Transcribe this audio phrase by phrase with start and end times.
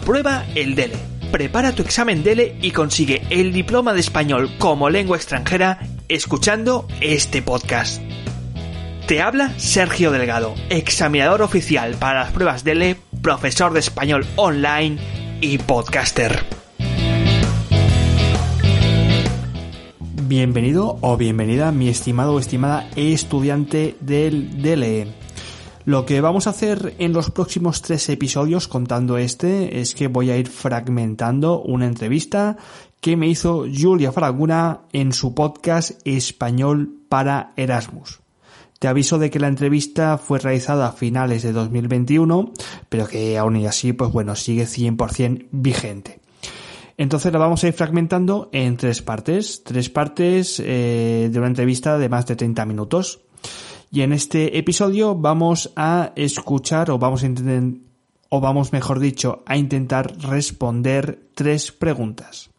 [0.00, 0.96] Aprueba el DELE.
[1.32, 7.42] Prepara tu examen DELE y consigue el diploma de español como lengua extranjera escuchando este
[7.42, 8.00] podcast.
[9.08, 14.98] Te habla Sergio Delgado, examinador oficial para las pruebas DELE, profesor de español online
[15.40, 16.44] y podcaster.
[20.22, 25.08] Bienvenido o bienvenida, mi estimado o estimada estudiante del DELE.
[25.88, 30.28] Lo que vamos a hacer en los próximos tres episodios contando este es que voy
[30.28, 32.58] a ir fragmentando una entrevista
[33.00, 38.20] que me hizo Julia Fraguna en su podcast Español para Erasmus.
[38.78, 42.52] Te aviso de que la entrevista fue realizada a finales de 2021,
[42.90, 46.20] pero que aún y así, pues bueno, sigue 100% vigente.
[46.98, 51.96] Entonces la vamos a ir fragmentando en tres partes, tres partes eh, de una entrevista
[51.96, 53.20] de más de 30 minutos.
[53.90, 57.80] Y en este episodio vamos a escuchar o vamos a intentar,
[58.28, 62.50] o vamos mejor dicho, a intentar responder tres preguntas.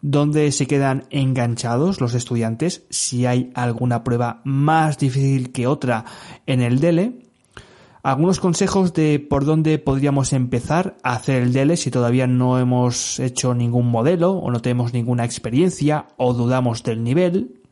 [0.00, 2.84] ¿Dónde se quedan enganchados los estudiantes?
[2.88, 6.06] Si hay alguna prueba más difícil que otra
[6.46, 7.20] en el DELE.
[8.02, 13.18] Algunos consejos de por dónde podríamos empezar a hacer el DELE si todavía no hemos
[13.18, 17.63] hecho ningún modelo o no tenemos ninguna experiencia o dudamos del nivel.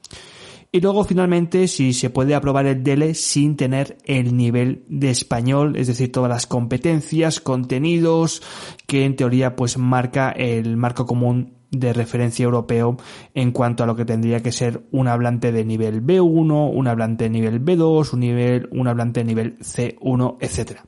[0.75, 5.77] Y luego finalmente si se puede aprobar el DELE sin tener el nivel de español,
[5.77, 8.43] es decir, todas las competencias, contenidos
[8.87, 12.97] que en teoría pues marca el marco común de referencia europeo
[13.35, 17.25] en cuanto a lo que tendría que ser un hablante de nivel B1, un hablante
[17.25, 20.87] de nivel B2, un nivel, un hablante de nivel C1, etcétera.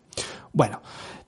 [0.55, 0.81] Bueno,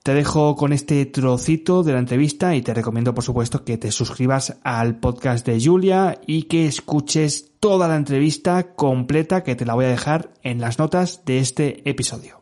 [0.07, 3.91] te dejo con este trocito de la entrevista y te recomiendo por supuesto que te
[3.91, 9.73] suscribas al podcast de Julia y que escuches toda la entrevista completa que te la
[9.73, 12.41] voy a dejar en las notas de este episodio.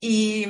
[0.00, 0.46] ¿Y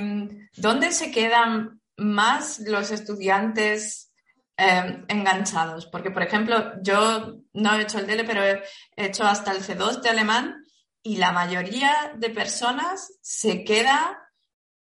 [0.56, 4.14] dónde se quedan más los estudiantes
[4.56, 5.84] eh, enganchados?
[5.84, 8.62] Porque, por ejemplo, yo no he hecho el DELE, pero he
[8.96, 10.64] hecho hasta el C2 de alemán
[11.02, 14.24] y la mayoría de personas se queda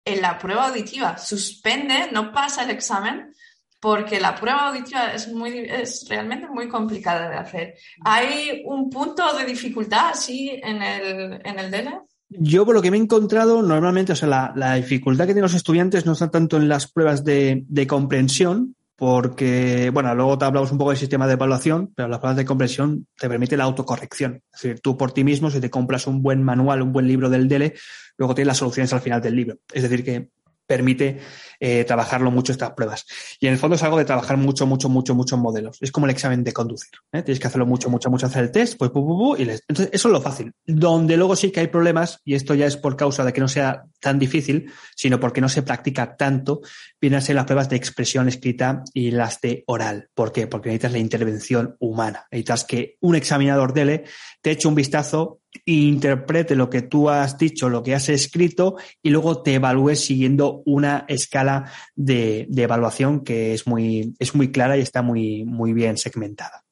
[0.04, 3.32] en la prueba auditiva, suspende, no pasa el examen
[3.80, 7.74] porque la prueba auditiva es, muy, es realmente muy complicada de hacer.
[8.02, 12.00] ¿Hay un punto de dificultad así en el, en el DELE?
[12.30, 15.42] Yo, por lo que me he encontrado, normalmente, o sea, la, la, dificultad que tienen
[15.42, 20.44] los estudiantes no está tanto en las pruebas de, de, comprensión, porque, bueno, luego te
[20.44, 23.64] hablamos un poco del sistema de evaluación, pero las pruebas de comprensión te permite la
[23.64, 24.42] autocorrección.
[24.52, 27.28] Es decir, tú por ti mismo, si te compras un buen manual, un buen libro
[27.28, 27.74] del DELE,
[28.16, 29.56] luego tienes las soluciones al final del libro.
[29.72, 30.28] Es decir, que
[30.66, 31.20] permite
[31.60, 33.06] eh, trabajarlo mucho estas pruebas.
[33.40, 35.78] Y en el fondo es algo de trabajar mucho, mucho, mucho, muchos modelos.
[35.80, 36.90] Es como el examen de conducir.
[37.12, 37.22] ¿eh?
[37.22, 39.62] Tienes que hacerlo mucho, mucho, mucho, hacer el test, pues, pu, pu, pu, y les...
[39.68, 40.52] Entonces, eso es lo fácil.
[40.66, 43.48] Donde luego sí que hay problemas, y esto ya es por causa de que no
[43.48, 46.60] sea tan difícil, sino porque no se practica tanto,
[47.00, 50.08] vienen a ser las pruebas de expresión escrita y las de oral.
[50.14, 50.46] ¿Por qué?
[50.46, 52.26] Porque necesitas la intervención humana.
[52.30, 54.04] Necesitas que un examinador DELE
[54.42, 59.10] te eche un vistazo interprete lo que tú has dicho, lo que has escrito y
[59.10, 64.80] luego te evalúes siguiendo una escala de, evaluación que es muy, es muy clara y
[64.80, 66.64] está muy, muy bien segmentada.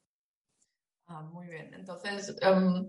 [1.07, 1.73] Ah, muy bien.
[1.73, 2.87] Entonces, um,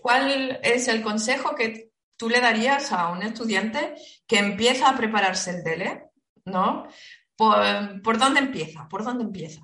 [0.00, 3.94] ¿cuál es el consejo que tú le darías a un estudiante
[4.26, 6.04] que empieza a prepararse el DELE?
[6.44, 6.86] ¿No?
[7.36, 8.86] ¿Por, ¿por dónde empieza?
[8.88, 9.62] ¿Por dónde empieza?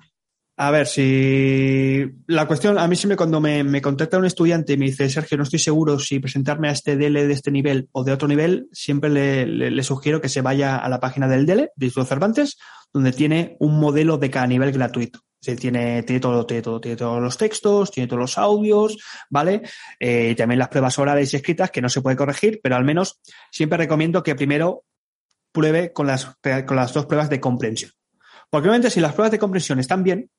[0.63, 4.85] A ver, si la cuestión, a mí siempre cuando me, contacta un estudiante y me
[4.85, 8.11] dice, Sergio, no estoy seguro si presentarme a este DELE de este nivel o de
[8.11, 12.05] otro nivel, siempre le, sugiero que se vaya a la página del DELE, de Instituto
[12.05, 12.59] Cervantes,
[12.93, 15.21] donde tiene un modelo de cada nivel gratuito.
[15.39, 18.97] Se tiene, tiene todo, tiene todos los textos, tiene todos los audios,
[19.31, 19.63] ¿vale?
[19.99, 23.19] Eh, también las pruebas orales y escritas que no se puede corregir, pero al menos
[23.49, 24.83] siempre recomiendo que primero
[25.51, 26.35] pruebe con las,
[26.67, 27.89] con las dos pruebas de comprensión.
[28.51, 30.29] Porque obviamente si las pruebas de comprensión están bien,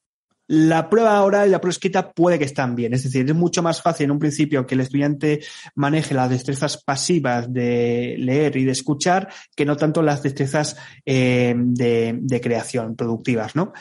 [0.48, 2.92] la prueba oral y la prueba escrita puede que estén bien.
[2.94, 5.40] Es decir, es mucho más fácil en un principio que el estudiante
[5.74, 11.54] maneje las destrezas pasivas de leer y de escuchar que no tanto las destrezas eh,
[11.56, 13.72] de, de, creación productivas, ¿no?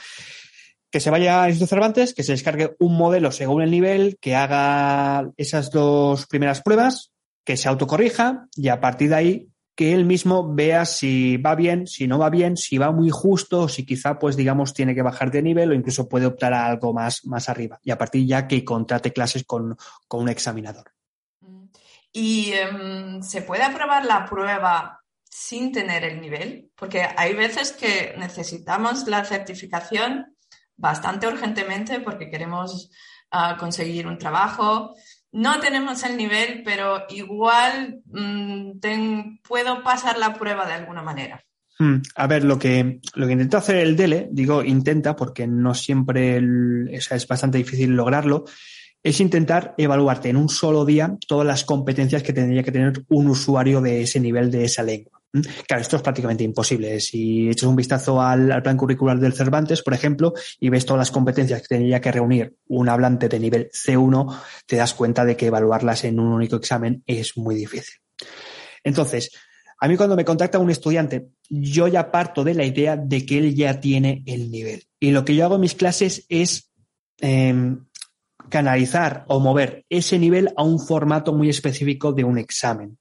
[0.90, 4.36] Que se vaya a Instituto Cervantes, que se descargue un modelo según el nivel, que
[4.36, 7.12] haga esas dos primeras pruebas,
[7.46, 11.88] que se autocorrija y a partir de ahí que él mismo vea si va bien,
[11.88, 15.32] si no va bien, si va muy justo, si quizá, pues digamos, tiene que bajar
[15.32, 17.80] de nivel o incluso puede optar a algo más, más arriba.
[17.84, 19.78] Y a partir ya que contrate clases con,
[20.08, 20.92] con un examinador.
[22.12, 26.70] ¿Y em, se puede aprobar la prueba sin tener el nivel?
[26.76, 30.36] Porque hay veces que necesitamos la certificación
[30.76, 32.92] bastante urgentemente porque queremos
[33.32, 34.94] ah, conseguir un trabajo
[35.32, 38.72] no tenemos el nivel, pero igual mm,
[39.48, 41.44] puedo pasar la prueba de alguna manera.
[41.80, 45.74] Hmm, a ver, lo que, lo que intenta hacer el DELE, digo intenta porque no
[45.74, 46.40] siempre
[46.92, 48.46] es bastante difícil lograrlo,
[49.04, 53.28] es intentar evaluarte en un solo día todas las competencias que tendría que tener un
[53.28, 55.21] usuario de ese nivel de esa lengua.
[55.32, 57.00] Claro, esto es prácticamente imposible.
[57.00, 61.12] Si echas un vistazo al, plan curricular del Cervantes, por ejemplo, y ves todas las
[61.12, 65.48] competencias que tendría que reunir un hablante de nivel C1, te das cuenta de que
[65.48, 67.96] evaluarlas en un único examen es muy difícil.
[68.84, 69.32] Entonces,
[69.80, 73.38] a mí cuando me contacta un estudiante, yo ya parto de la idea de que
[73.38, 74.84] él ya tiene el nivel.
[75.00, 76.72] Y lo que yo hago en mis clases es
[77.20, 77.86] em,
[78.52, 83.00] canalizar o mover ese nivel a un formato muy específico de un examen.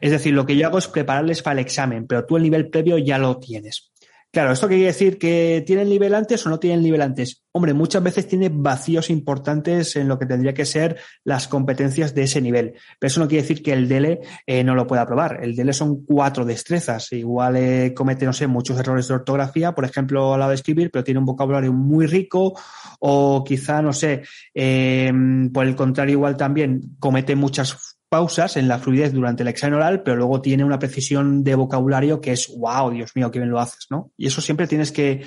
[0.00, 2.68] Es decir, lo que yo hago es prepararles para el examen, pero tú el nivel
[2.68, 3.92] previo ya lo tienes.
[4.36, 7.42] Claro, ¿esto quiere decir que tienen nivel antes o no tienen nivel antes?
[7.52, 12.24] Hombre, muchas veces tiene vacíos importantes en lo que tendría que ser las competencias de
[12.24, 12.74] ese nivel.
[12.98, 15.42] Pero eso no quiere decir que el DELE eh, no lo pueda probar.
[15.42, 17.10] El DELE son cuatro destrezas.
[17.12, 20.90] Igual eh, comete, no sé, muchos errores de ortografía, por ejemplo, a la de escribir,
[20.90, 22.52] pero tiene un vocabulario muy rico
[23.00, 24.20] o quizá, no sé,
[24.52, 25.10] eh,
[25.50, 30.02] por el contrario, igual también comete muchas pausas en la fluidez durante el examen oral,
[30.02, 33.60] pero luego tiene una precisión de vocabulario que es, wow, Dios mío, qué bien lo
[33.60, 34.10] haces, ¿no?
[34.16, 35.26] Y eso siempre tienes que,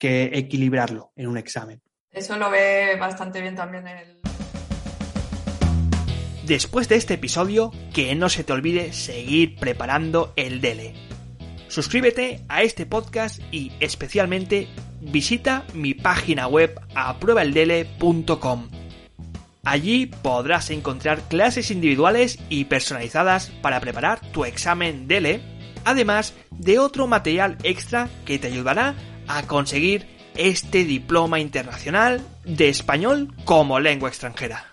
[0.00, 1.82] equilibrarlo en un examen.
[2.10, 4.20] Eso lo ve bastante bien también el...
[6.46, 10.94] Después de este episodio, que no se te olvide seguir preparando el DELE.
[11.68, 14.68] Suscríbete a este podcast y especialmente
[15.02, 18.79] visita mi página web apruebaeldele.com
[19.70, 25.40] Allí podrás encontrar clases individuales y personalizadas para preparar tu examen DELE,
[25.84, 28.96] además de otro material extra que te ayudará
[29.28, 34.72] a conseguir este diploma internacional de español como lengua extranjera.